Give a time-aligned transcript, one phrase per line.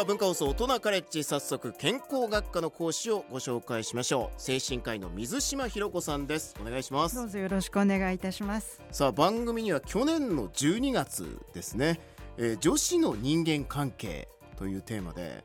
[0.00, 4.40] は文化放送大人カレッジ早速健康学科の講師をご紹介しましょう。
[4.40, 6.54] 精神科医の水島ひろ子さんです。
[6.58, 7.16] お願いします。
[7.16, 8.80] どうぞよろしくお願いいたします。
[8.92, 12.00] さあ番組には去年の12月ですね、
[12.38, 15.44] えー、女子の人間関係というテーマで、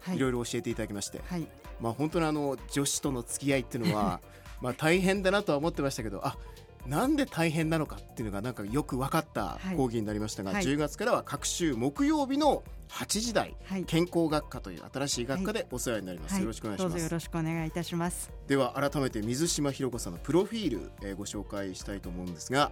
[0.00, 1.46] はい、いろいろ教えていただきまして、はい、
[1.78, 4.22] まあ本当にあの女子との付き合いっていうのは
[4.62, 6.38] まあ大変だなとは思ってましたけどあ
[6.86, 17.02] なんで大変なのかっていうのがなんかよく分かった講義になりましたが、はい、10月からは各週木曜日の8時台、はい、健康学科という新しい学科でお世話になります、はい、よろしくお願いします。
[17.02, 18.30] よろしくお願いいたします。
[18.46, 22.70] では改めて水島ひろ子さんのプロフィール、えー、ご紹介したいと思うんですが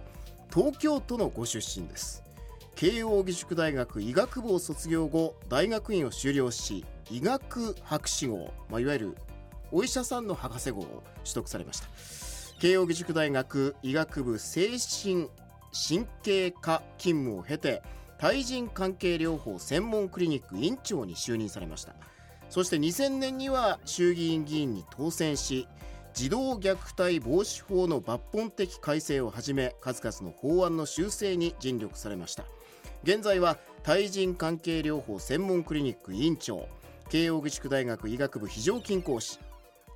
[0.53, 2.23] 東京都のご出身です。
[2.75, 9.17] 慶應義塾大学医学部を卒業後大学院を修了し医学博士号、まあ、いわゆる
[9.71, 11.87] お医者さんの博士号を取得されました
[12.63, 15.27] 慶應義塾大学医学部精神
[15.73, 17.83] 神経科勤務を経て
[18.17, 21.93] 対人関係療法専門クリニック院長に就任されました。
[22.49, 25.67] そして2000年には衆議院議員に当選し
[26.13, 32.45] 児童虐待防止法の抜本的改正をはじめ数々の法案の修正に尽力されました。
[33.03, 36.69] 現在は対人関係療法専門クリニック院長
[37.09, 39.37] 慶應義塾大学医学部非常勤講師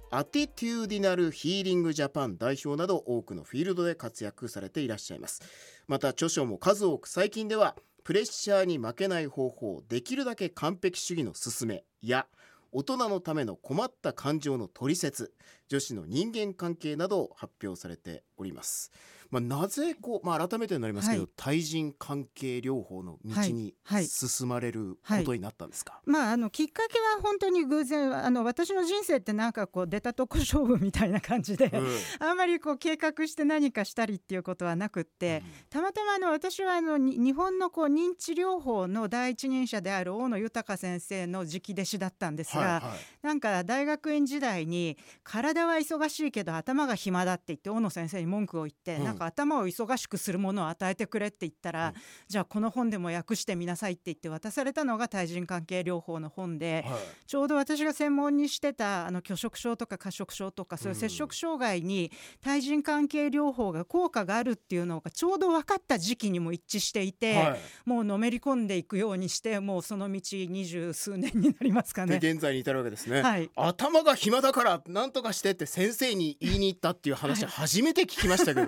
[0.09, 5.41] アティテューディナルヒーリングジャパン代表など多くのフィールドで活躍されていらっしゃいます。
[5.85, 12.25] また著書も数多く最近ではプレッシャーに負けない方法できるだけ完璧主義の勧めや
[12.71, 15.33] 大人のための困った感情の取説
[15.67, 18.93] 女子の人間関係などを発表されております。
[19.29, 23.73] まあ、なぜこう、まあ、改めてになりますけど、はい、対人関係療法の道に
[24.07, 42.81] 進まれることになったんですか、はいはい、まあ、あのきっかけは本当に偶然あの私の人生ってなんかこう出たとこ勝負みたいな感じで、うん、あんまりこう計画して何かしたりっていうことはなくって、うん、たまたまあの私はあの日本のこう認知療法の第一人者である大野豊先生の直弟子だったんですが、はいはい、
[43.23, 51.93] なんか大学院時代に体は忙しいけど頭が暇だって言って大野先生に文句を言って、うんか頭を忙しくするものを与えてくれって言ったら、うん、
[52.27, 62.11] じゃあこの本でも訳してみなさいって言って渡されたのが対人関係療法の本で、はい、ちょうど私が専門にしてたあの拒食症とか過食症とかそういう摂食障害に
[62.41, 72.17] 対人関係療法が効果があるっていうのがちょうど分かった時期にも一致していて、はい、もうのめり込んでいくようにしてもうその道二十数年になりますかね。
[72.17, 73.21] 現在に至るわけですね。
[73.21, 78.67] はい、頭が暇だから何とかしてって先生に言いに行ったっていう話初めて聞きましたけど、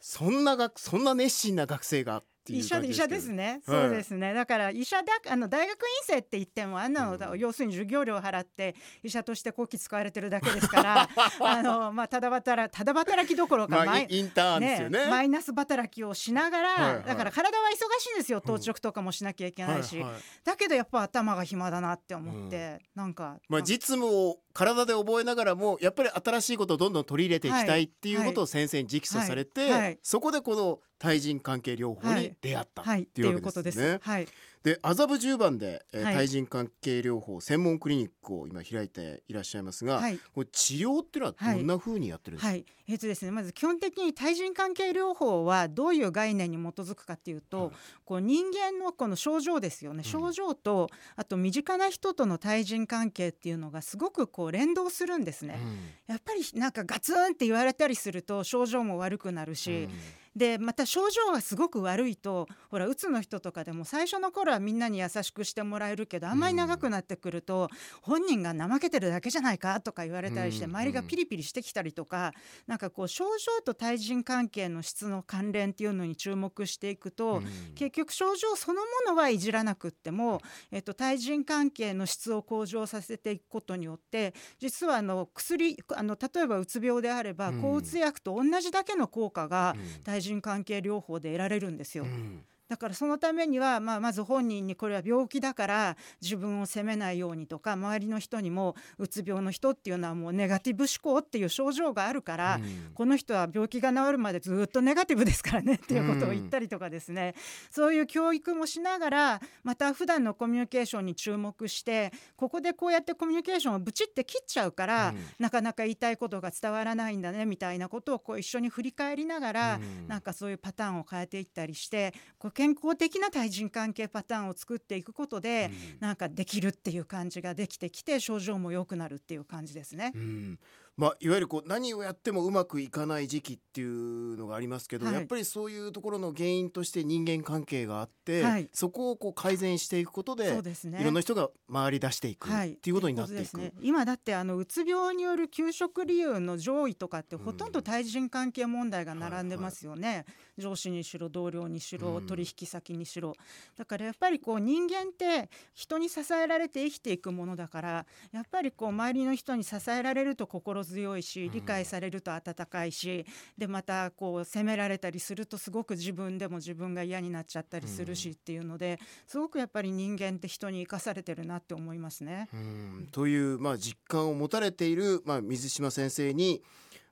[0.00, 4.32] そんながそんな熱心な学生が医者医者ですね、はい、そうですね。
[4.32, 11.08] だから医者だあの大学院生って言ってもあんなの、うん、要するに授業料払って医者として後期使われてるだけですから
[11.40, 18.40] あの、まあ、ただ働ただ働きどころか、まあ、インターンですよね、ね、マイナス働きをしながら、はいはい、だから体は忙しいんですよ。
[18.40, 29.80] 当直とかもしなきゃいけないし、うんはいはい、だけどやっぱ頭が暇だなって思って、うん、なんか、まあ、実務を体で覚えながらもやっぱり新しいことをどんどん取り入れていきたいっていうことを先生に直訴されて、はい。
[29.80, 33.98] はい、そこでこの対人関係療法に出会ったっていうわけですね。
[34.02, 34.28] はい
[34.62, 47.72] で麻布十番で、えー、はい、対人関係療法専門クリニックを今開いていらっしゃいますが、はい、これ治療っていうのはどんなふうにやってるんですか、はい、えーとですね、まず基本的に対人関係療法はどういう概念に基づくかっていうと、
[48.04, 55.66] こう人間のこの症状ですよね、症状とあと身近な人との対人関係っていうのがすごくこう連動するんですね、う
[56.12, 59.90] ん、やっぱりなんかガツンって言われたりすると症状も悪くなるし、うん。
[60.36, 67.68] でまた症状がすごく悪いとほらうつの人とかでも最初の頃はみんなに優しくしてもらえるけどあんまり長くなってくると、
[68.02, 72.32] 本人が怠けてるだけじゃないかとか言われたりして、周りがピリピリしてきたりとか
[72.66, 77.42] なんかこう症状と対人関係の質の関連っていうのに注目していくと、
[77.74, 80.40] 結局症状そのものはいじらなくっても、
[80.70, 89.74] えっと、対人関係の質を向上させていくことによって実はあの薬あの例えばうつ病であれば、抗うつ薬と同じだけの効果が
[90.04, 92.04] 対人関係療法で得られるんですよ。
[92.04, 130.12] うんだからそのためには、まあ、まず本人にこれは病気だから自分を責めないようにとか周りの人にもうつ病の人っていうのはもうネガティブ思考っていう症状があるから、うん、この人は病気が治るまでずっとネガティブですからねっていうことを言ったりとかですね、うん、そういう教育もしながらまた普段のコミュニケーションに注目してここでこうやってコミュニケーションをブチって切っちゃうから、うん、なかなか言いたいことが伝わらないんだねみたいなことをこう一緒に振り返りながら、うん、なんかそういうパターンを変えていったりしてこう健康的な対人関係パターンを作っていくことで、うん、なんかできるっていう感じができてきて症状も良くなるっていう感じですね。
[130.14, 130.58] うん
[131.00, 135.14] まあ、いわゆるこう何をやってもうまくいかない時期っていうのがありますけど、はい。
[135.14, 138.68] やっぱりそういうところの原因として人間関係があって、はい。
[138.70, 141.00] そこをこう改善していくことでそうですね。
[141.00, 142.72] いろんな人が回り出していくはい。
[142.72, 143.56] っていうことになっていく。
[143.56, 150.26] ね、今だってあのうつ病による休職理由の上位とかってほとんど対人関係問題が並んでますよね、
[150.58, 152.26] 上司にしろ同僚にしろうん。
[152.26, 153.34] 取引先にしろ、
[153.74, 163.24] だからやっぱりこう人間って人に支えられて生きていくものだからやっぱりこう周りの人に支えられると心強いし理解されると温かいし、
[163.56, 172.48] でまたこう責められたりするとすごく自分でも自分が嫌になっちゃったりするしっていうのですごくやっぱり人間って人に生かされてるなって思いますね。
[172.52, 173.08] うん。
[173.12, 176.62] という、まあ、実感を持たれている、まあ、水島先生に、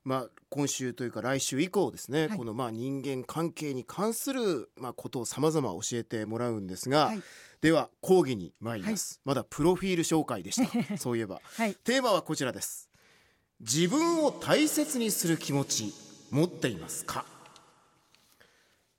[0.05, 2.39] まあ、今週というか来週以降ですね、はい。
[2.39, 7.23] このまあ人間関係に関する、まあ、ことをさまざま教えてもらうんですが、はい。
[7.61, 10.97] では講義に参ります、まだプロフィール紹介でした。
[10.97, 11.41] そういえば。
[11.43, 11.75] はい。
[11.75, 12.88] テーマはこちらです
[13.61, 15.95] 自分を大切にする気持ち
[16.31, 17.25] 持っていますか？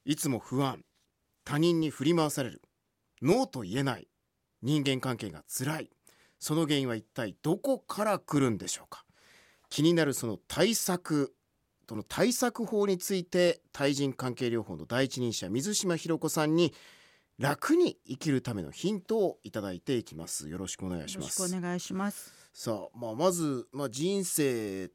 [0.06, 0.84] いつも不安
[1.46, 2.62] 他人に振り回される
[3.22, 4.08] ノーと言えない
[4.62, 5.90] 人間関係が辛い
[6.40, 9.06] その原因は一体どこから来るんでしょうか？
[9.70, 11.34] 気になるその対策
[11.88, 16.74] との対策法について対人関係療法の第一人者水島ひろ子さんに
[17.38, 20.50] 楽に生きるためのヒントをいただいていきます。
[20.50, 22.39] よろしくお願いしよろしますくお願いします。
[22.54, 24.90] さあ、まあ、まず、まあ、人生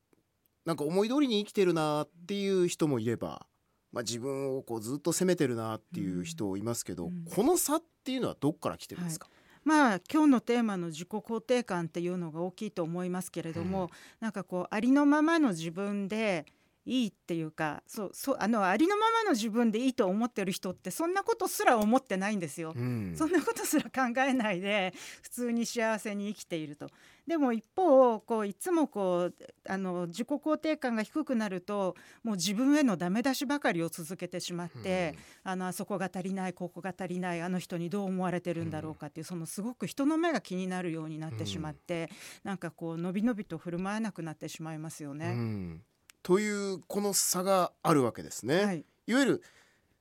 [0.64, 3.46] なんか思い通りに生きてるなっていう人もいれば、
[3.92, 7.24] まあ、自分をこうずっと責めてるなっていう人いますけど、うん。
[7.24, 9.28] この差っていうのはどっから来てるんですか、
[9.62, 13.90] まあ今日のテーマの自己肯定感っていうのが大きいと思いますけれども、うん。
[14.20, 16.46] なんかこうありのままの自分で
[16.86, 22.72] いいっていうかそうそうあのありのままの自分でいいと思ってる人ってそんなことすら思ってないんですよ。
[22.76, 24.92] うんそんなことすら考えないで
[25.22, 26.88] 普通に幸せに生きていると。
[27.26, 29.34] でも一方こういつもこう
[29.66, 42.10] あの自己肯定感が低くなるともう自分へのダメ出しばかりを続けてしまって、あのあそこが足りないここが足りないあの人にどう思われてるんだろうかっていうそのすごく人の目が気になるようになってしまって、
[42.42, 45.32] なんかこうのびのびと振る舞えなくなってしまいますようね。
[45.32, 45.82] ん
[46.24, 49.42] というこの差があるわけですね。、はいい、わゆる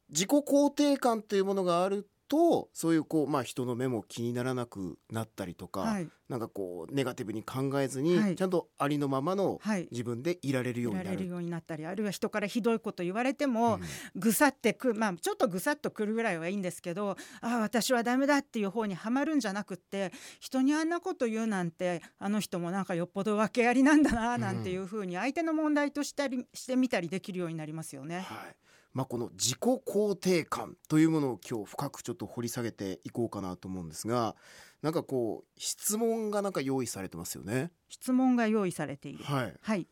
[0.10, 9.88] 自己肯定感というものがあるとそういうこう、まあ、人の目も気にならなくなったりとか、はい、なんかこうネガティブに考えずに、はいちゃんとありのままのはい。
[9.92, 11.10] 自分でいられるようになる。
[11.10, 13.82] いられるようになったりあるいは人からひどいこと言われても、うん
[14.16, 28.22] ぐさってくまあちょっとぐさっとくるぐらいはいいんですけどああ私はダメだっていう方にはまるんじゃなくって人にあんなこと言うなんてあの人もなんかよっぽど訳ありなんだななんていうふうに相手の問題としたりしてみたりできるようになりますよね。
[28.22, 28.56] はい
[28.94, 34.36] まあ、この自己肯定感というものを今日深くちょっと掘り下げていこうかなと思うんですが
[34.84, 37.72] なんかこう質問がなんか用意されてますよね。
[37.90, 39.24] 質問が用意されている。
[39.24, 39.88] はい、はい、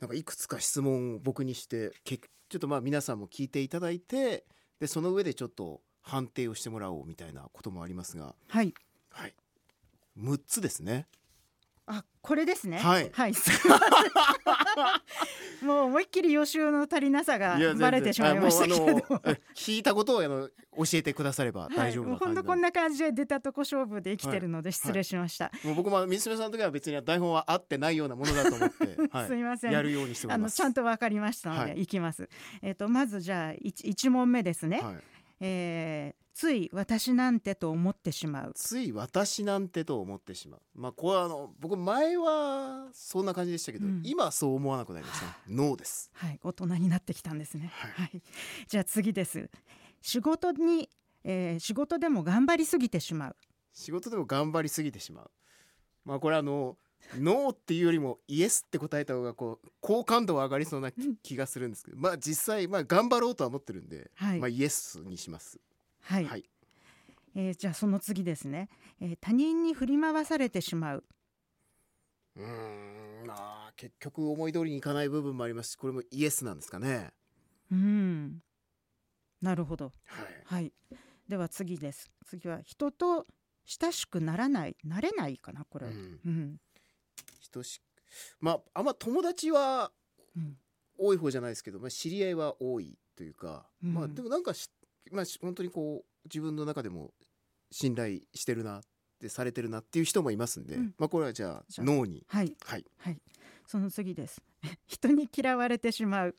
[0.00, 4.44] なんかいくつか質問を僕にしてけちょっとまあ皆さんも聞いていただいて
[4.80, 8.72] でその上でちょっと判定をしてもらおうみたいなこともありますが、はい、
[9.10, 9.34] はい、
[10.18, 11.06] 6つですね。
[11.86, 12.78] あこれですね。
[12.78, 13.08] はい。
[13.12, 13.32] はい、
[15.64, 18.84] もう思いっきり予習の足りなさがバレてしまいましたけれど
[19.54, 20.52] 聞いたことをあの教
[20.94, 25.52] えてくだされば大丈夫はい、もな感じなんでうほんとこんな感じで出たとこ勝負で生きてるので失礼しました。
[25.62, 29.72] もう僕も水島さんの時は別に台本は合ってないようなものだと思って、 はすいません。
[29.72, 30.50] やるようにしておあの。
[30.50, 31.82] ちゃんとわかりましたので、はい。
[31.82, 32.28] い、きます。
[32.62, 34.82] えっ、とまずじゃあ一一問目ですね。
[35.40, 38.52] はい、えーつい私なんてと思ってしまう。
[38.54, 40.60] つい私なんてと思ってしまう。
[40.74, 45.32] まあこれはあの僕前はそんな感じでしたけど、うん今はそう思わなくなりましたね。
[45.48, 46.10] ノーです。
[46.12, 47.72] はい、大人になってきたんですね。
[47.72, 48.22] はいはい、
[48.68, 49.48] じゃあ次です。
[50.02, 50.90] 仕事に、
[51.24, 53.36] えー仕事でも頑張りすぎてしまう。
[53.72, 55.30] 仕事でも頑張りすぎてしまう。
[56.04, 56.76] まあこれあの
[57.18, 60.90] ノーっていうよりもイエスって答えた方がこう好感度は上がりそうな
[61.22, 65.60] 気がするんですけど、まあ実際まあ頑張ろうとは思ってるんで、はい、まあイエスにします。
[66.02, 66.44] はい、はい。
[67.34, 68.68] えーじゃあその次ですね、
[69.00, 71.04] えー他人に振り回されてしまう。
[72.36, 72.44] うー
[73.24, 73.34] んま
[73.68, 77.12] あ結局思い通りにいかない部分もありますしこれもイエスなんですかね
[77.72, 78.42] うん、
[79.42, 79.92] なるほど。
[80.06, 80.72] はいはい。
[81.28, 82.10] では次です。
[82.24, 83.26] 次は人と
[83.64, 85.88] 親しくならない、なれないかなこれ。
[85.88, 86.60] ううんん、
[87.50, 87.80] 等し
[88.40, 89.90] まああんま友達は
[90.36, 90.56] うん、
[90.98, 93.94] 多い方じゃないですけど、まあ、知り合いは多いというか、うん。
[93.94, 94.70] まあでもなんかし、
[95.10, 97.12] まあ、し本当にこう自分の中でも
[97.70, 98.82] 信頼してるなっ
[99.20, 100.94] てされてるなっていう人もいますんで、うん。
[100.98, 102.24] まあこれはじゃあ脳に。
[102.28, 102.84] はい、はい。
[102.98, 103.18] はい。
[103.66, 104.42] その次です。
[104.86, 106.36] 人に嫌われてしまう。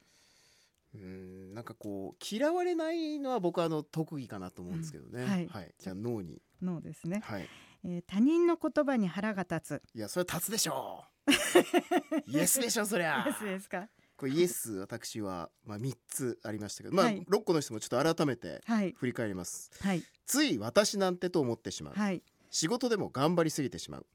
[0.93, 5.47] うーんなんかこう嫌われないのは僕はあの特技かなと思うんですけどね、うん。
[5.47, 5.73] はい。
[5.79, 6.41] じゃあ脳に。
[6.61, 7.47] のですね、はい
[7.83, 9.97] えー他人の言葉に腹が立つ。
[9.97, 11.05] いやそれは立つでしょ
[12.27, 13.23] イエスでしょそりゃ。
[13.25, 13.87] イエスですか？
[14.17, 17.21] これイエス私はまあ3つありましたけどまあ、はい。
[17.23, 18.91] 6個の質問ちょっと改めてはい。
[18.93, 19.69] 振り返ります。
[19.81, 20.03] はい。
[20.25, 22.23] つい私なんてと思ってしまう、はい。
[22.49, 24.05] 仕事でも頑張りすぎてしまう。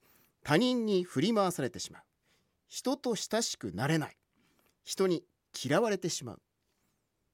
[0.42, 2.02] 他人に振り回されてしまう。
[2.68, 4.16] 人と親しくなれない。
[4.82, 5.24] 人に
[5.62, 6.42] 嫌われてしまう。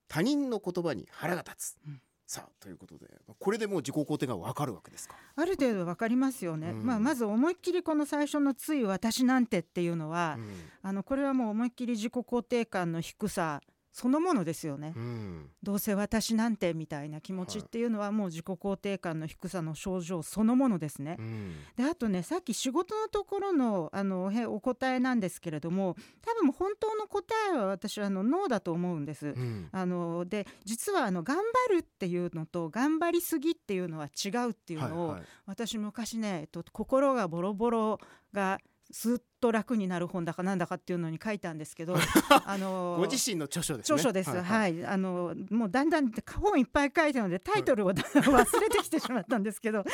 [0.08, 3.06] 他人の言葉に腹が立つ、うんさあということで
[3.38, 5.16] これでもう自己肯定がわかるわけですか？
[5.35, 6.85] ある程度わかりますよね、うん。
[6.85, 10.37] まあまず思いっきりこの最初のつい私なんてっていうのは、
[10.82, 13.62] あのこれはもう思いっきり自己肯定感の低さ
[13.99, 21.17] そのものですよね、うん、うんどうせ私なんてみたいな気持ちっていうのはもう自己肯定感の低さの症状そのものですね。
[21.19, 21.55] うん。
[21.75, 29.28] であとねさっき仕事のところのあのおへお答えなんですけれども多分本当の答えは私はあのノーだと思うんです。
[29.28, 29.69] うん。
[29.73, 31.38] あので実はあの頑
[31.69, 35.26] 張るっていうのと頑張りすぎっていうのは違うっていうのを、はいはい。
[35.47, 37.99] 私昔ね、えっと、心がボロボロ
[38.33, 41.97] がすっと楽になる本だかなんだかっていうのに書いたんですけど
[42.45, 43.95] あの ご自身の著書ですね。
[43.95, 44.87] 著書です、はいはい。
[44.87, 49.85] あのもうだんだん本いっぱい書いてるのでタイトルをだんだん忘れてきてしまったんですけど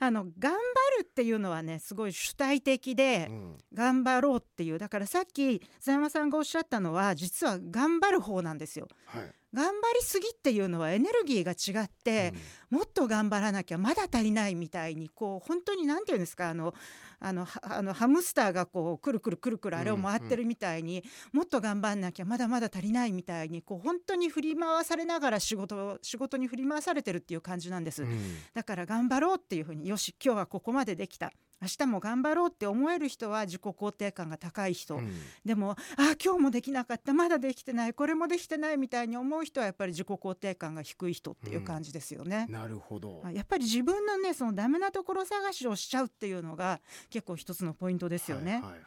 [0.00, 0.58] あの頑張
[0.98, 3.58] るっていうのはねすごい主体的でうん。
[3.72, 4.78] 頑張ろうっていう。
[4.78, 8.88] だからさっき佐山さんがおっしゃったのは実は頑張る方なんですよ。
[9.06, 12.34] はい頑張りすぎっていうのはエネルギーが違って、
[12.68, 16.74] もっと頑張らなきゃまだ足りないみたいにこう本当に何て言うんですかあの
[17.20, 28.02] あのはあのハムスターがこうくるくるくるくるあれを回ってるみたいに、もっと頑張んなきゃまだまだ足りないみたいにこう本当に振り回されながら仕事を仕事に振り回されてるっていう感じなんです。
[28.02, 28.36] うん。
[28.52, 35.10] だから頑張ろうっていうふうによし今日はここまでできた明日も頑張ろうって思える人は自己肯定感が高い人、うん。
[35.44, 37.12] でもあ今日もできなかった。
[37.12, 37.94] まだできてない。
[37.94, 42.46] これもできてないみたいに思う人はやっぱり自己肯定感が低い人っていう感じですよね。
[42.50, 43.22] なるほど。
[43.24, 48.54] あやっぱり自分のねそのダメなところ探しをしちゃうっていうのが結構一つのポイントですよね。
[48.54, 48.80] はいはいはい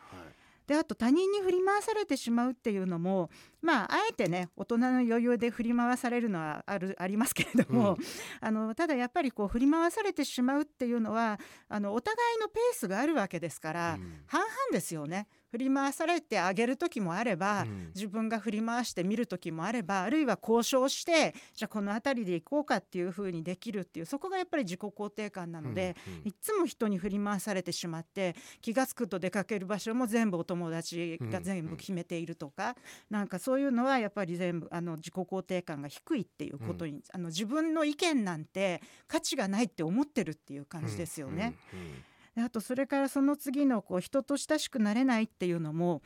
[0.70, 7.98] であと他人に振り回されてしまうっていうのもまああえてね大人の余裕で振り回されるのはある ありますけれども、うん
[8.40, 15.28] あのただやっぱりこう振り回されてしまうっていうのはあのお互いのペースがあるわけですから、うん半々ですよね。
[15.52, 17.92] 振り回されてあげる時もあれば、うん。
[17.96, 32.76] 自分が振り回して見る時もあればあるいは交渉してじゃあこの辺りで行こうかっていう風にできるっていうそこがやっぱり自己肯定感なので、うんうんいっつも人に振り回されてしまって気が付くと出かける場所も全部お友達が全部決めているとか、
[33.10, 41.56] なんかそういうのはやっぱり全部あの自己肯定感が低いっていうことに、あの自分の意見なんて価値がないって思ってるっていう感じですよね。
[41.74, 42.00] うんうんで
[42.38, 46.02] あとそれからその次のこう人と親しくなれないっていうのも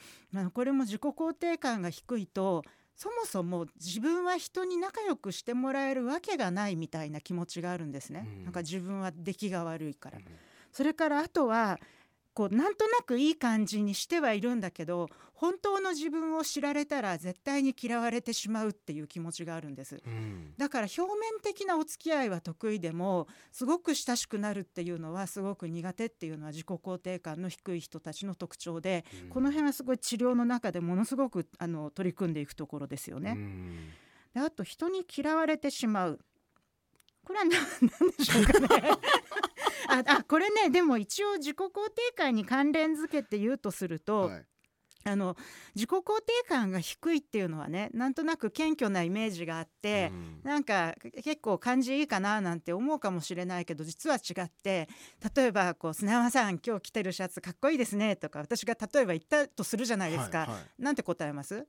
[0.54, 2.64] これも自己肯定感が低いと
[2.96, 8.44] そもそも自分は人に仲良くしてもらえるわけがないみたいな気持ちがあるんですね、うん。
[8.46, 10.20] なんか自分は出来が悪いから。
[10.20, 10.26] うん。
[10.72, 11.80] それからあとは
[12.34, 20.02] こうなんとなくいい感じにしてはいるんだけど本当の自分を知られたら絶対に嫌われてしまうっていう気持ちがあるんです。
[20.06, 20.54] うん。
[20.58, 29.30] だから表面的なお付き合いは得意でもすごく親しくなるっていうのはすごく苦手っていうのは自己肯定感の低い人たちの特徴で、うん。
[29.30, 33.34] この辺はすごい治療の中でものすごくあの取り組んでいくところですようね。
[33.34, 33.90] ん。
[34.34, 36.20] であと人に嫌われてしまう。
[37.26, 37.52] これは何
[38.00, 38.68] 何でしょうかね
[39.88, 44.46] ああこれねでも一応自己肯定感に関連づけて言うとすると、はい。
[45.06, 45.36] あの
[45.76, 50.40] 自己肯定感が低いっていうのはねなんとなく謙虚なイメージがあって、うん。
[50.44, 54.88] なんか結構感じいいかななんて思うかもしれないけど実は違って
[55.36, 60.40] 例えばこう「砂山さん今日着てるシャツかっこいいですね」とか私が例えば言ったとするじゃないですか。
[60.40, 60.82] はいはい。
[60.82, 61.68] なんて答えます、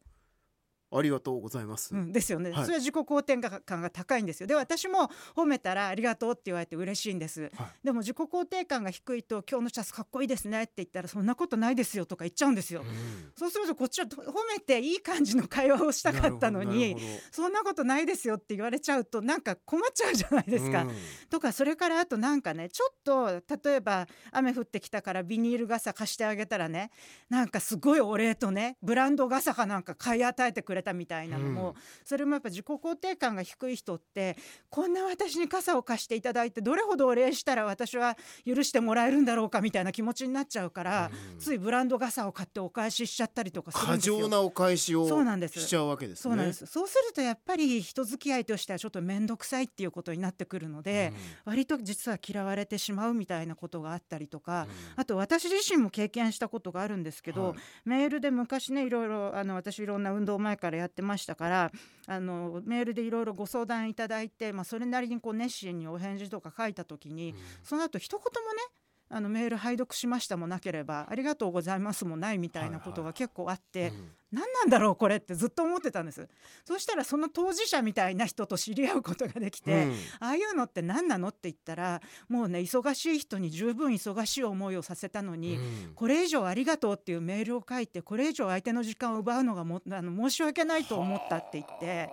[0.97, 1.95] ありがとうございます。
[1.95, 2.65] うん、ですよね、はい。
[2.65, 4.47] それは自己肯定感が高いんですよ。
[4.47, 7.53] で私も褒めたら「ありがとう」って言われて嬉しいんです、はい。
[7.85, 13.33] でも自己肯定感が低いと「今日のシャツかっこいいですね」って言ったら「そんなことないですよ」とか言っちゃうんですよ、うん。
[13.37, 16.97] そうするとこっちは褒めていい感じの会話をしたかったのに
[17.31, 20.85] そんなことないですよって言われちゃうとなんか困っちゃうじゃないですか。
[20.85, 20.95] ほど
[21.31, 26.91] とかそれからあとなんかねちょっと例えば雨降ってきたからビニール傘貸してあげたらね
[27.29, 31.75] なんかすごいお礼とねブランド傘かなんか買い与えてくれたみたいなのも、うん。
[32.05, 34.37] それもやっぱ自己肯定感が低い人って
[34.71, 41.39] こんな私に傘を貸していただいてどれほどお礼したら私は許してもらえるんだろうかみたいな気持ちになっちゃうから、うん。
[41.39, 43.99] ついブランド傘を買ってお返ししちゃったりとかするん過。
[43.99, 45.61] 剰なお返しをそうなんです。
[45.61, 46.23] しちゃうわけですね。
[46.23, 46.67] そうなんです。
[46.67, 51.13] そうするとやっぱり人付き合いとしてはちょっと面倒くさいっていうことになってくるので、
[51.45, 57.57] 割と実は嫌われてしまうみたいなことがあったりとか、あと私自身も経験したことがあるんですけど、はい。
[57.85, 61.73] メールで昔ねいろいろあの私いろんな運動前からやってましたから
[62.07, 68.63] あのメールでいろいろご相談いただいて、まあ、それなりにこう熱心にお返事とか書いた時に、その後一言もね
[69.11, 74.11] あのメール拝読しましたもなければありがとうございますもないみたいなことが結構あって、うん。
[74.33, 76.29] 何なんだろうこれってずっと思ってたんです。
[76.65, 79.93] そしたらその当事者みたいな人と知り合うことができて、うん。
[80.19, 85.93] ああいうのって何なのって言ったらもうね忙しい人に十分忙しい思いをさせたのに、うん。
[85.95, 92.11] これ以上ありがとうっていうメールを書いてこれ以上相手の時間を奪うのがもあの申し訳ないと思ったって言って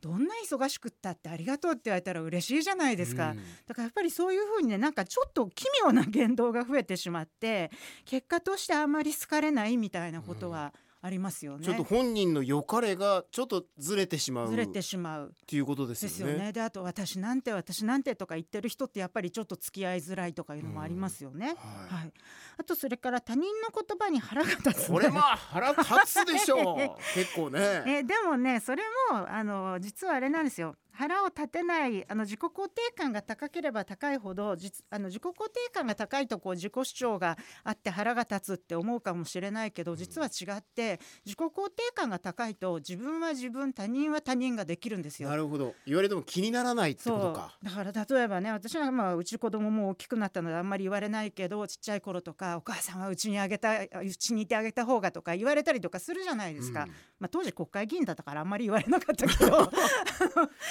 [0.00, 3.30] どんな忙しくったってありがとうって言われたら嬉しいじゃないですか。
[3.30, 7.70] うんだからやっぱりそういうふうにねなんかちょっと奇妙な言動が増えてしまって
[8.04, 11.64] 結果としてあんまり好かれないみたいなことはありますよね。
[11.64, 16.10] ちょっと本人の良かれがちょっとずれてしまうずれってしまうていうことですよね。
[16.10, 16.52] ですよね。
[16.52, 21.56] であと私なんて私なんてとか言ってる人ってやっぱりちょっと付き合いづらいとかいうのもありますよね。
[21.88, 22.12] ははい。
[22.58, 26.76] あとそれから他人の言葉に腹が立つ、い、これまあ腹立つでしょう
[27.14, 27.82] 結構ね。
[27.86, 45.28] えでもねそれもあの実はあれなんですよ腹を立てないあの自己肯定感が高ければ高いほど実あの自己肯定感が高いとこう自己主張があって腹が立つって思うかもしれないけど実は違って自己肯定感が高いと自分は自分他人は他人ができるんですよ。
[45.28, 45.40] な。
[45.40, 45.74] るほど。
[45.86, 47.56] 言われても気にならないってことか。
[47.62, 56.88] だから例えばね私はまあうち子供も大きくなったのであんまり言われないけどちっちゃい頃とかお母さんはうちにあげたうちにいてあげた方がとか言われたりとかするじゃないですか、うん。
[57.18, 59.70] まあ、当時国会議員だったからあんまり言われなかったけど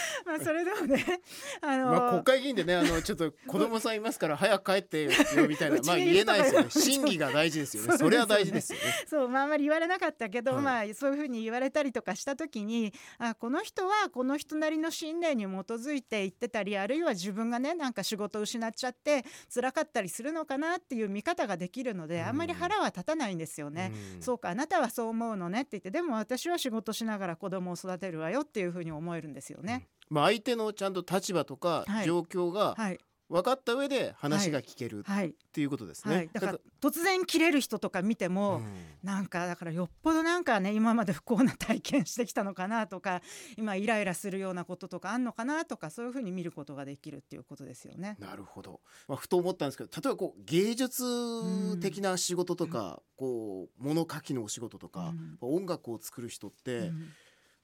[0.25, 1.21] まあそれでもね
[1.61, 5.11] あの、まあ国会議員でねあのちょっと子供さんいますから 早く帰ってよ
[5.47, 5.79] みたいな。
[5.83, 6.69] まあ言えないですよね。
[6.69, 7.97] 審議が大事ですよね。
[7.97, 8.85] それは大事ですよね。
[9.07, 10.63] そう、まあ、あんまり言われなかったけど、はい。
[10.63, 22.27] まあそういうふうに言われたりとかした時にあこの人はこの人なりの信念に基づいて言ってたりあるいは自分がねなんか仕事を失っちゃって辛かったりするのかなっていう見方ができるので、うん。
[22.27, 23.91] あんまり腹は立たないんですよね。
[24.15, 24.21] うん。
[24.21, 29.87] そうかあなたはそう思うのねって言ってでも私は仕事しながら子供を育てるわよっていうふうに思えるんですよね。
[30.09, 32.05] まあ相手のちゃんと立場とかはい。
[32.05, 32.99] 状況がはい。
[33.29, 35.35] 分かった上で話が聞けるっはい。
[35.53, 36.15] ていうことですね。
[36.15, 38.65] はい、だから突然切れる人とか見ても、うん。
[39.03, 43.21] なんかだからよっぽどなんかね今まで不幸な体験してきたのかなとか
[43.55, 48.17] 今イライラするようなこととかあんのかなとかそういうふうに見ることができるっていうことですよね。
[48.19, 57.09] なるほど、まあ、ふと思ったんですけど例えばこう芸術的な仕事とか、こう物書きのお仕事とか、音楽を作る人って、うん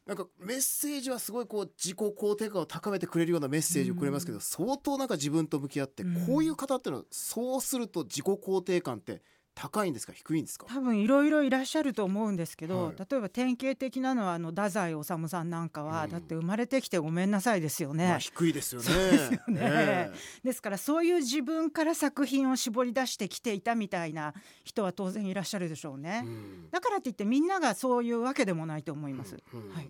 [0.05, 4.41] なんかメッセージはすごいこう自己肯定感を高めてくれるようなメッセージをくれますけど、うん。
[4.41, 6.25] 相当なんか自分と向き合って、うん。
[6.27, 9.23] こういう方ってのはそうすると自己肯定感って
[9.55, 10.11] 高いんですか？
[10.11, 10.67] 低いんですか？
[10.67, 12.95] 多分いろいろいらっしゃると思うんですけど、はい。
[13.09, 16.09] 例えば典型的なのはあの太宰治さんなんかは、うん。
[16.11, 18.09] だって生まれてきてごめんなさいですよね。
[18.09, 18.87] まあ低いですよね。
[18.87, 19.61] ですよね。
[19.61, 20.11] え。
[20.43, 24.33] ですからそういう自分から作品を絞り出してきていたみたいな
[24.65, 26.23] 人は当然いらっしゃるでしょうえね。
[26.25, 26.69] うん。
[26.69, 29.37] だからって言ってみんながそういうわけでもないと思います。
[29.53, 29.73] うんうん。
[29.73, 29.89] はい。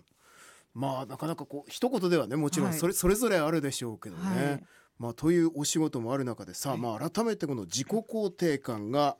[0.74, 2.78] まあなかなかこう一言ではねもちろんはい。
[2.78, 4.64] それ,、それぞれあるでしょうけどね、はい。
[4.98, 6.80] まあ、というお仕事もある中でさあ、はい。
[6.80, 9.16] まあ、改めてこの自己肯定感が、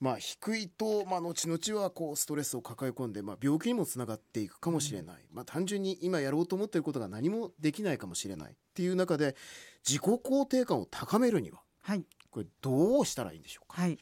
[0.00, 8.52] まあ、低いと、まあ、後々はこうストレスを抱え込んで、まあ、病気にもつながっていくかもしれない、まあ、単純に今やろうと思っていることが何もできないかもしれない。
[8.52, 9.36] っていう中で
[9.86, 12.04] 自己肯定感を高めるにははい。
[12.30, 13.98] これどうしたらいいんでしょうか、はい、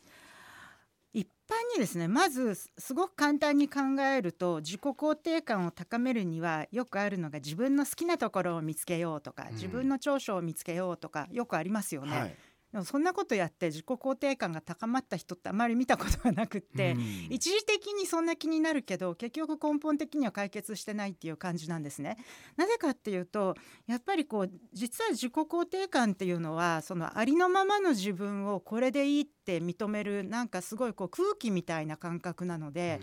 [1.14, 9.54] 一般にですねまずすすごく簡単に考えると自己肯定感を高めるにはよくあるのが自分の好きなところを見つけようとか、うん。
[9.54, 12.18] 自分の長所を見つけようとかよくありますよね。
[12.18, 12.36] はい
[12.72, 16.98] でもそんなことやって自己肯定感が高まった人ってあまり見たことがなくって、うん
[17.30, 22.16] 一時的にそんな気になるけど結局根本的には解決してないっていう感じなんですね。
[22.56, 33.00] なぜかっていうとやっぱりこう実は自己肯定感っていうのはそのありのままの自分をこれでいいって認めるなんかすごいこう空気みたいな感覚なので、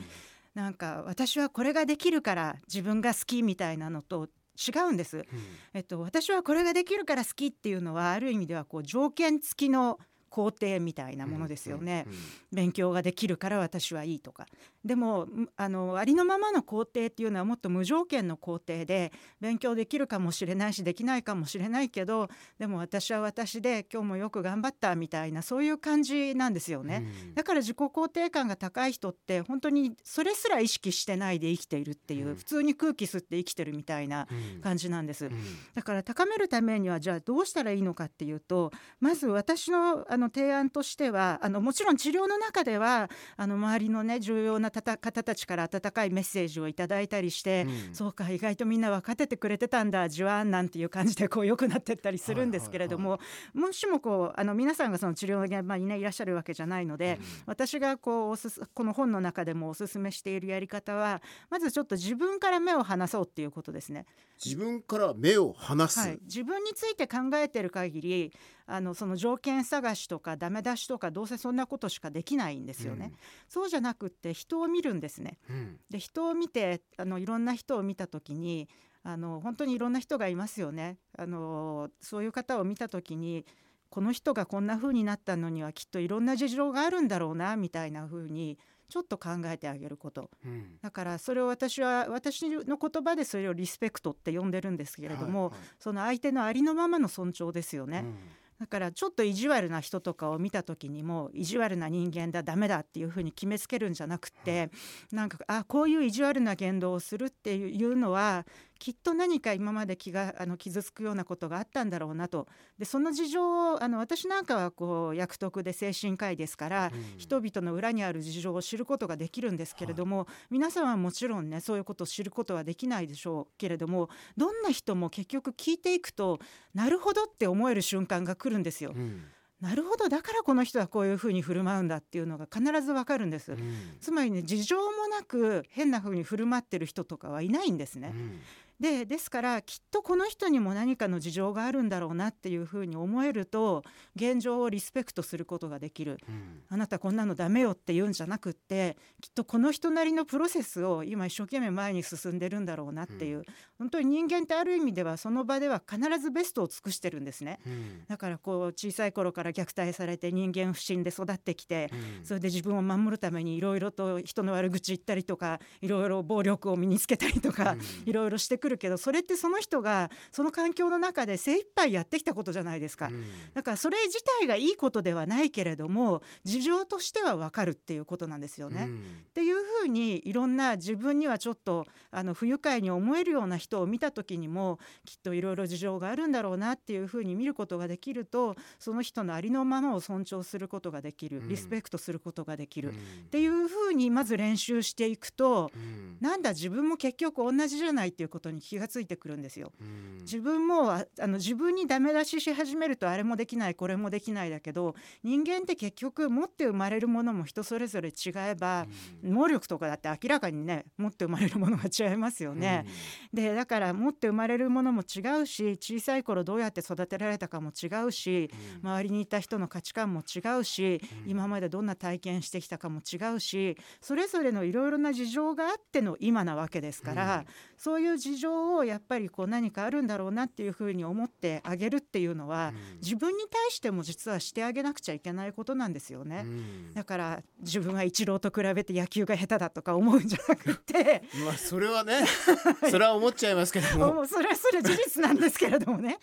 [0.53, 5.17] なんか私はこれができるから自分が好きみたいなのと違うんです。
[5.17, 5.25] うん
[5.73, 9.99] えっと、私はこれができるから好きっていうのはある意味ではこう条件付きの
[10.35, 12.05] 肯定みたいなものですよね。
[12.51, 14.45] 勉強ができるから私はいいとか
[14.83, 22.27] でもむあのありのままの肯定っていうのはもっと無条件の肯定で勉強できるかもしれないしできないかもしれないけど
[22.59, 27.05] でも私は私で今日もよく頑張ったみたいなそういう感じなんですよね。
[27.27, 35.25] うんだから自己肯定感が高い人って本当にそれすら意識してないで生きているっていう、うん普通に空気吸って生きてるみたいなうん感じなんです。
[35.27, 35.31] うん
[35.73, 47.95] だから高めるためにはじゃあどうしたらいいのかっていうとまず私のあの提案としてはあのもちろん治療の中ではあの周りのね重要な方たちから温かいメッセージをいただいたりして、うん。
[47.95, 53.19] そうか意外とみんな分かっててくれてたんだじわーんなんていう感じでこう良くなってったりするんですけれども、
[53.53, 58.35] もしもこうあの皆さんがその治療の現場にねいらっしゃるわけじゃないので、私がこう
[58.73, 64.05] この本の中でもおすすめしているやり方はまずちょっと自分から目を離そうっていうことですね。
[64.43, 68.33] 自分から目を離す、はい、自分について考えてる限り
[68.67, 73.13] あのその条件探しとかダメ出しとかどうせそんなことしかできないんですよね。
[73.47, 75.37] そうじゃなくって人を見るんですね。
[75.49, 78.67] うんで人を見てあのいろんな人を見た時に
[79.03, 80.97] あの本当にいろんな人がいますよね。
[81.17, 83.45] あのそういう方を見た時に
[83.89, 88.57] この人がこんな風になったのにはきっといろんな事情があるんだろうなみたいな風に
[88.89, 97.99] ちょっと考えてあげることうんだからそれを私は私の言葉でそれをリスペクトって呼んでるんですけれども、はいはいその相手のありのままの尊重ですよね。
[97.99, 98.15] うん
[98.59, 104.69] だからちょっと意地悪な人とかを見た時にも意地悪な人間だダメだっていうふうに決めつけるんじゃなくて、
[105.11, 108.45] なんかあこういう意地悪な言動をするっていうのは
[108.85, 126.39] きっと何か今まで気があの傷つくようなことがあったんだろうなとでその事情をあの私なんかはこう役得で精神科医ですから、うん人々の裏にある事情を知ることができるんですけれども、皆さんはもちろんねそういうことを知ることはできないでしょうけれどもどんな人も結局聞いていくと
[126.73, 128.93] なるほどって思える瞬間が来るんですよ。
[128.95, 129.23] うん
[129.61, 133.53] なるほどだからこの人はこういうふうに振る舞うんだっていうのが必ずわかるんです。
[133.53, 133.59] うん
[134.01, 138.11] つまりね事情もなく変な風に振る舞ってる人とかはいないんですね。
[138.13, 138.41] うん
[138.79, 143.83] でですからきっとこの人にも何かの事情があるんだろうなっていうふうに思えると
[144.15, 146.17] 現状をリスペクトすることができる。
[146.27, 146.61] うん。
[146.67, 153.43] あなたこんなのダメよって言うんじゃなくってきっとこの人なりのプロセスを今一生懸命前に進んでるんだろうなっていう、
[153.77, 157.59] 本当に人間ってある意味ではその場では必ずベストを尽くしてるんですね。
[157.65, 158.05] うん。
[158.07, 162.25] だからこう小さい頃から虐待されて人間不信で育ってきてうん。
[162.25, 173.07] それで自分を守るためにいろいろと人の悪口言ったりとかいろいろ暴力を身につけたりとかいろいろしてくるけどそれってその人がその環境の中で精一杯やってきたことじゃないですか。
[173.07, 173.25] うん。
[173.53, 178.85] だからそれ自体がいいことではないけれども事情としては分かるっていうことなんですよね。
[178.87, 178.95] うん。
[178.95, 191.49] っていうふうにいろんな自分にはちょっとあの不愉快に思えるような人を見た時にもきっといろいろ事情があるんだろうなっていうふうに見ることができるとその人のありのままを尊重することができるうん。
[191.49, 192.95] リスペクトすることができる、うん。
[192.95, 192.99] っ
[193.29, 196.17] ていうふうにまず練習していくとうん。
[196.21, 199.71] なんだ自分も結局同じじゃないっていうことに気がついてくるんですよ。
[199.79, 200.17] うん。
[200.21, 208.87] 自分もああの自分にダメ出しし始めるとあれもできないこれもできないだけど人間って結局持って生まれるものも人それぞれ違えば、
[209.23, 212.85] 能力とかだって明らかにね持って生まれるものが違いますよね。
[213.33, 218.51] でだから持って生まれるものも違うし小さい頃どうやって育てられたかも違うし
[218.83, 218.89] うん。
[218.89, 221.29] 周りにいた人の価値観も違うしうん。
[221.29, 227.45] 今までどんな体験してきたかも違うしそれぞれのいろいろな事情があっての今なわけですから、うん。
[227.77, 232.99] そういう事情をやっぱりこう何かあるんだろうなっていうふうに思ってあげるっていうのは、うん。
[233.01, 236.43] 自分に対しても実はしてあげなくちゃいけないことなんですよね。
[236.45, 236.93] うん。
[236.93, 241.23] だから自分はイチローと比べて野球が下手だとか思うんじゃなくて。
[241.45, 242.25] まあそれはね
[242.89, 244.25] それは思っちゃいますけども。
[244.27, 246.19] それはそれは事実なんですけれどもね。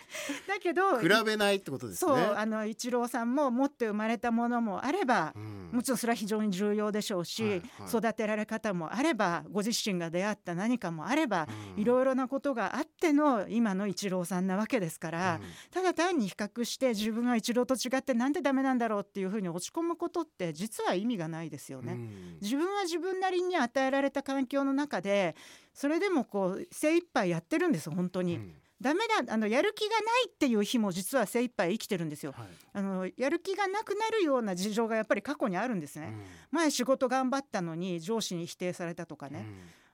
[0.46, 2.24] だけど比べないってことですそうね。
[2.36, 5.70] あのイチローさんも持って生まれたものもあればうん。
[5.72, 7.62] もちろんそれは非常に重要でしょうし、はいはい。
[7.88, 11.82] 育てられ方もあればご自身が出会った何かもあれば、うん。
[11.82, 21.92] いろいろなことがあっての今のイチローさんなわけですから、ただ単に比較して自分はイチローと違ってなんでダメなんだろうっていうふうに落ち込むことって実は意味がないですよね。
[21.92, 25.36] うん自分は自分なりに与えられた環境の中で
[25.72, 28.36] それでもこう精一杯やってるんです本当に。
[28.36, 32.32] うんダメだあのやる気がないっていう日も実は精一杯生きてるんですよ。
[32.32, 36.06] はいあのやる気がなくなるような事情がやっぱり過去にあるんですね。
[36.06, 39.46] うん前仕事頑張ったのに上司に否定されたとかね、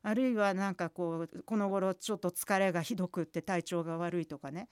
[0.02, 4.68] あるいはなんかこうこの頃ちょっと疲れがひどくって体調が悪いとかね。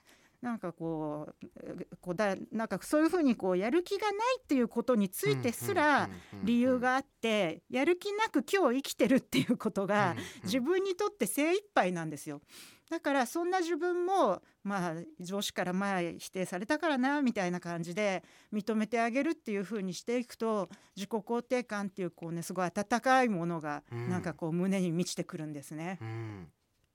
[0.47, 6.09] なんかこうこうだなんかそういうふうにこうやる気がないっていうことについてすら
[6.41, 12.41] 理由があってやる気なく今日生きてるっていうことが自分にとって精一杯なんですよ。
[12.89, 25.99] だからそんな自分もまあ上司から前否定されたからなみたいな感じで認めてあげるっていう風にしていくと自己肯定感っていうこうねすごい温かいものがなんかこう胸に満ちてくるんですね。
[26.01, 26.47] うん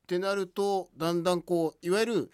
[0.02, 2.30] ってなるとだんだんこういわゆる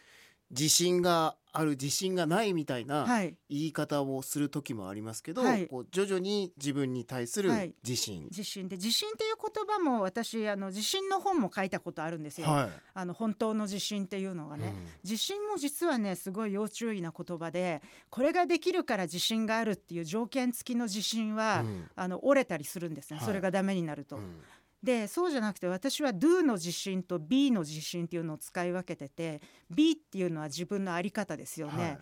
[0.50, 3.36] 自信がある自信がないみたいなはい。
[3.48, 5.66] 言い方をする時もありますけど、はい。
[5.66, 7.74] こう徐々に自分に対するはい。
[7.82, 12.48] 自信、自信で自信っていう言葉も私あの自信の本も書いたことあるんですよ。
[12.48, 12.70] はい。
[12.94, 14.74] あの本当の自信っていうのがね。
[15.02, 21.90] 自信も実はねすごい要注意な言葉でこれができるから自信があるっていう条件付きの自信は、うん。
[21.96, 23.26] あの折れたりするんですね、はい。
[23.26, 24.16] それがダメになると。
[24.16, 24.40] うん
[24.82, 31.82] でそうじゃなくて私は Do の自信と B の自信っていうのを使い分けてて B っていうのは自分の在り方ですよね。
[31.82, 31.98] はい。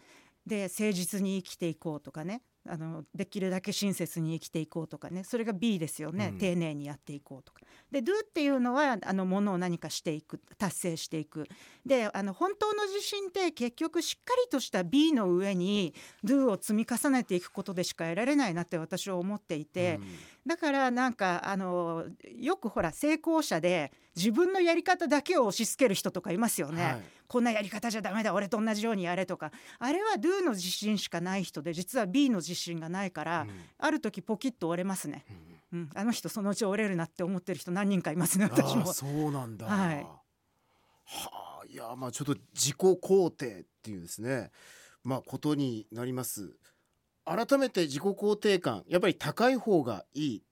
[0.47, 2.43] で誠実に生きていこうとかね。
[2.69, 5.23] あのできるだけ親切に生きていこうとかね。
[5.23, 6.39] それが B ですよね、うん。
[6.39, 7.61] 丁寧にやっていこうとか。
[7.93, 11.47] で Do っていうのはあのものを何かしていく達成していく。
[11.85, 20.01] であの本当の自信って結局しっかりとした B の上に Do を積み重ねていくことでしか得られないなって私は思っていて、
[20.47, 22.05] だからなんかあの
[22.39, 26.85] よくほら成功者で自分のやり方だけを押し付ける人とかいますよね。
[26.85, 27.03] はい。
[27.27, 29.51] こんなやり方じゃダメだ俺と同じようにやれとか。
[29.81, 33.51] あれは Do の自信しかない人で実は B の自信がないから、うん。
[33.79, 35.25] ある時ポキッと折れますね、
[35.73, 35.81] うん。
[35.81, 38.93] うん、あの人そのうち折れるなって思ってる人何人かいますね私も。
[38.93, 39.67] そうなんだ。
[39.67, 40.07] はい。
[41.05, 44.53] はあいやまあちょっと自己肯定っていうですね。
[45.03, 46.57] まあことになります。
[47.27, 50.43] 改めて自己肯定感やっぱり高い方がいい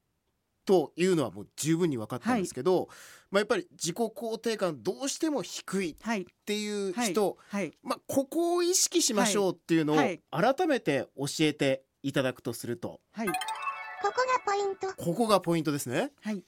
[0.66, 2.88] というのはもう十分に分かったんですけど、
[3.30, 6.26] まあやっぱり自己肯定感どうしても低いっはい。
[6.46, 7.10] ていうはい。
[7.12, 7.72] 人、はい。
[7.82, 10.20] まあここを意識しましょうっていうのをはい。
[10.30, 13.00] 改めて教えていただくとすると。
[13.12, 13.28] はい。
[13.28, 13.34] こ
[14.02, 14.88] こがポイント。
[14.96, 16.12] ここがポイントですね。
[16.22, 16.42] はい。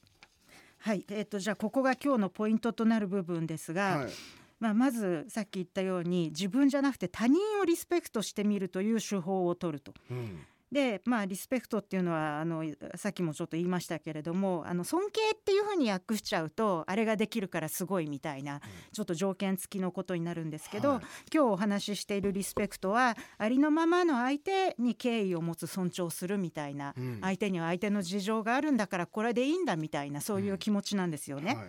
[0.79, 1.05] はい。
[1.11, 4.13] えー、とじゃあここが今日のポイントとなる部分ですが、はい
[4.59, 9.93] まあ、まずさっき言ったように自分じゃなくて他人をリスペクトしてみるという手法を取ると。
[10.11, 12.65] うんでまあリスペクトっていうのはあの
[12.97, 18.61] さっきもちょっと言いましたけれどもあの尊敬っていうふうに訳しちゃうとあれができるからすごいみたいな
[18.93, 21.01] ちょっと条件付きのことになるんですけど、はい。
[21.33, 27.19] 今日お話ししているリスペクトはありのままの相手に敬意を持つ尊重するみたいな、うん。
[27.21, 31.55] 相手には相手の事情があるんだからこれでいいんだみたいなそういう気持ちなんですよね。
[31.55, 31.67] はい。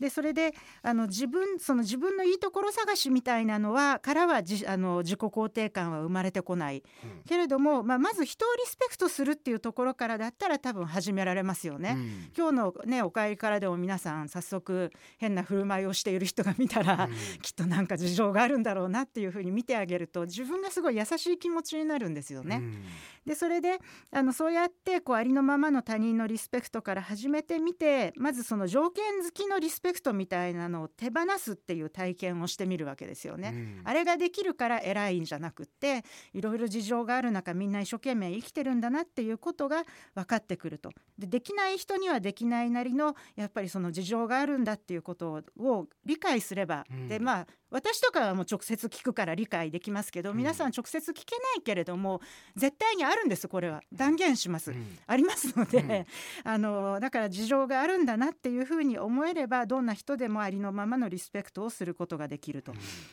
[0.00, 7.22] でそれであの自分その自分のいいところ探しみたいなのはからはじあの自己肯定感は生まれてこない、うん。
[7.26, 11.94] けれども、まあ、まず人をリスペクトするっていうところからだったら多分始められますよね。
[11.96, 22.56] うん今日のねお帰りからでも皆さん早速変な振る舞いをしている人が見たら、うんきっとなんか事情があるんだろうなっていうふうに見てあげると自分がすごい優しい気持ちになるんですよね。
[22.56, 22.82] うん
[23.26, 23.78] でそれで
[24.12, 33.52] あのそうやってこうありのままの他人のリスペクトから始めてみてまずその条件付きのリスペクトみたいなのを手放すっていう体験をしてみるわけですよね。
[33.52, 39.84] うんあれができるから偉いんじゃなくっていろいろ事情がある中みんな一生懸命生きてるんだなっていうことが
[40.14, 40.90] 分かってくると。
[41.18, 47.08] でできない人にはできないなりのやっぱりその事情があるんだっていうことを理解すれば、うん。
[47.08, 50.36] でまあ私とかはもう直接聞くから理解できますけど、うん。
[50.36, 52.20] 皆さん直接聞けないけれども
[52.54, 53.82] 絶対にあるんですこれは。
[53.92, 54.70] 断言します。
[54.70, 54.98] うん。
[55.06, 56.06] ありますので、うん。
[56.50, 62.72] あのだから事情があるんだなっていうふうに思えればどんな人でもありのままのリスペクトをすることができると。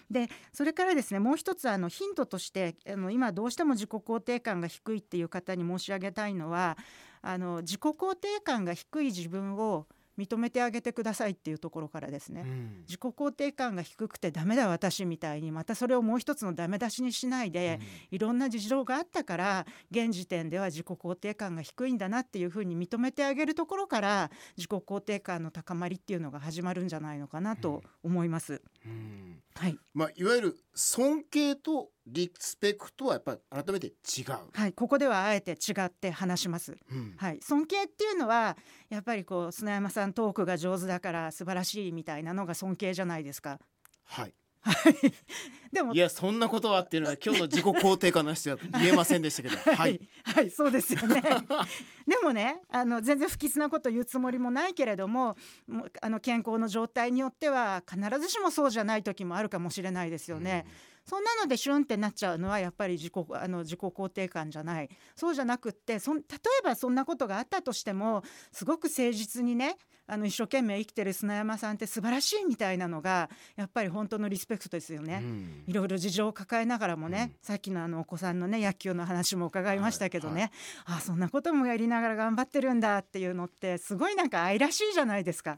[0.09, 6.77] でそれからですねもう一つあのヒントとしてあの今どうしても自己肯定感が低いっていう方に申し上げたいのは
[7.21, 9.87] あの自己肯定感が低い自分を
[10.17, 12.43] 認めてあげてくださいっていうところからですね。
[12.45, 12.83] うん。
[12.87, 17.79] 自己肯定感が低くてダメだ私みたいにまたそれをもう一つのダメ出しにしないで、
[18.11, 28.61] いろんな事情があったから現時点では自己肯定感が低いんだなっていうふうに認めてあげるところから自己肯定感の高まりっていうのが始まるんじゃないのかなと思います。
[28.85, 29.41] うん。
[29.55, 34.49] はい、まあいわゆる尊敬とリスペクトはやっぱり改めて違う。
[34.53, 36.77] はい、ここではあえて違って話します。
[36.91, 38.57] うんはい、尊敬っていうのは
[38.89, 43.59] やっぱりこう砂山さんトークが上手だから素晴らしいみたいなのが尊敬じゃないですか。
[44.05, 44.33] はい。
[45.71, 49.57] でもいやそんなことはっていうのは今日の自己肯定感の人は言えませんでしたけど。
[49.57, 51.21] は はいい、はい、そうですよね。
[52.07, 55.35] でもね、あの全然不吉なこと言うつもりもないけれども、
[55.67, 60.65] もうあの健康の状態によっては必ずしもそうじゃない時もあるかもしれないですよね。
[61.05, 64.89] そんなのでシュンってなっちゃうのはやっぱり自己あの自己肯定感じゃない。
[65.15, 66.23] そうじゃなくってそん例
[66.61, 75.21] えばそんなことがあったとしてもすごく誠実にねあの一生懸命生きてる砂山さんって素晴らしいみたいなのがやっぱり本当のリスペクトですよね。
[75.23, 75.63] うん。
[75.67, 80.51] いろいろ事情を抱えながらもね、さっきのあのお子さんのね野球の話も伺いましたけどね、
[80.85, 85.57] あそんなこともやりながら頑張ってるんだっていうのってすごいなんか愛らしいじゃないですか。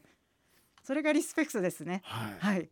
[0.84, 2.02] それがリスペクトですね。
[2.04, 2.54] はい。
[2.54, 2.70] はい。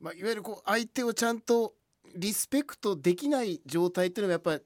[0.00, 1.74] まあいわゆるこう相手をちゃんと
[2.16, 4.62] リスペクトできない状態っていうのがやっぱり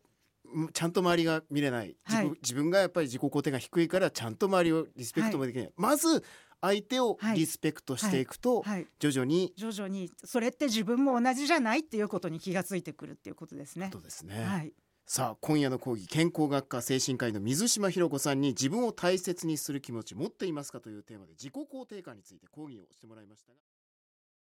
[0.54, 2.38] うんちゃんと周りが見れない、自分はい。
[2.42, 6.24] 自分がやっぱり自己肯定が低いからちゃんと周りをリスペクトもできない、まず
[6.60, 8.86] 相手をはいリスペクトしていくと、はい。
[8.98, 13.90] 徐々に徐々にそれって自分も同じじゃないっていうことに気がついてくるっていうことですね。
[13.92, 14.72] ことですね、はい。
[15.06, 23.58] さあ今夜の講義健康学科精神科医の水島ひろ子さんに自分を大切にする気持ち持っていますかというテーマで自己肯定感について講義をしてもらいましたが